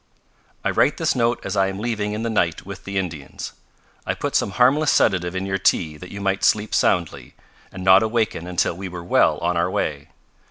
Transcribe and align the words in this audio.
"I 0.63 0.71
write 0.71 0.97
this 0.97 1.13
note 1.15 1.39
as 1.45 1.55
I 1.55 1.67
am 1.67 1.77
leaving 1.77 2.13
in 2.13 2.23
the 2.23 2.29
night 2.31 2.65
with 2.65 2.85
the 2.85 2.97
Indians. 2.97 3.53
I 4.03 4.15
put 4.15 4.35
some 4.35 4.49
harmless 4.57 4.89
sedative 4.89 5.35
in 5.35 5.45
your 5.45 5.59
tea 5.59 5.95
that 5.95 6.09
you 6.09 6.19
might 6.19 6.43
sleep 6.43 6.73
soundly, 6.73 7.35
and 7.71 7.83
not 7.83 8.01
awaken 8.01 8.47
until 8.47 8.75
we 8.75 8.89
were 8.89 9.03
well 9.03 9.37
on 9.43 9.55
our 9.57 9.69
way. 9.69 10.07